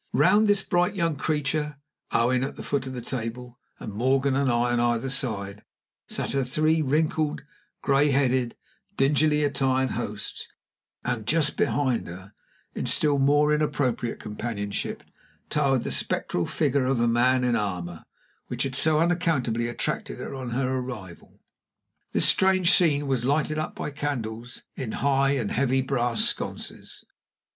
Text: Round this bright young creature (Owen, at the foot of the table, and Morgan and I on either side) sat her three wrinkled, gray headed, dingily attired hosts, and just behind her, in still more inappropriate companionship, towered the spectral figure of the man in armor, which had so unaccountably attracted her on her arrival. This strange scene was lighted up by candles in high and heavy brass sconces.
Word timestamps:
Round 0.13 0.47
this 0.47 0.63
bright 0.63 0.95
young 0.95 1.15
creature 1.15 1.77
(Owen, 2.11 2.43
at 2.43 2.55
the 2.55 2.63
foot 2.63 2.87
of 2.87 2.93
the 2.93 3.03
table, 3.03 3.59
and 3.79 3.93
Morgan 3.93 4.35
and 4.35 4.49
I 4.49 4.71
on 4.73 4.79
either 4.79 5.11
side) 5.11 5.63
sat 6.09 6.31
her 6.31 6.43
three 6.43 6.81
wrinkled, 6.81 7.43
gray 7.83 8.09
headed, 8.09 8.55
dingily 8.97 9.43
attired 9.43 9.91
hosts, 9.91 10.47
and 11.05 11.27
just 11.27 11.55
behind 11.55 12.07
her, 12.07 12.33
in 12.73 12.87
still 12.87 13.19
more 13.19 13.53
inappropriate 13.53 14.19
companionship, 14.19 15.03
towered 15.51 15.83
the 15.83 15.91
spectral 15.91 16.47
figure 16.47 16.85
of 16.85 16.97
the 16.97 17.07
man 17.07 17.43
in 17.43 17.55
armor, 17.55 18.03
which 18.47 18.63
had 18.63 18.73
so 18.73 18.97
unaccountably 18.99 19.67
attracted 19.67 20.17
her 20.17 20.33
on 20.33 20.49
her 20.49 20.79
arrival. 20.79 21.43
This 22.11 22.25
strange 22.25 22.73
scene 22.73 23.05
was 23.05 23.23
lighted 23.23 23.59
up 23.59 23.75
by 23.75 23.91
candles 23.91 24.63
in 24.75 24.93
high 24.93 25.33
and 25.33 25.51
heavy 25.51 25.83
brass 25.83 26.25
sconces. 26.25 27.05